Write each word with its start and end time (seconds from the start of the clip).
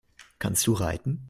Kannst 0.39 0.65
du 0.65 0.73
reiten? 0.73 1.19